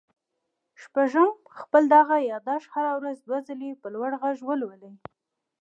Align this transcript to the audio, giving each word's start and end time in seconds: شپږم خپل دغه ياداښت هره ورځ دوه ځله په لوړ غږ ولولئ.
شپږم 0.81 1.29
خپل 1.59 1.83
دغه 1.95 2.15
ياداښت 2.31 2.67
هره 2.75 2.91
ورځ 2.99 3.17
دوه 3.27 3.39
ځله 3.47 3.69
په 3.81 3.87
لوړ 3.95 4.11
غږ 4.21 4.37
ولولئ. 4.45 4.95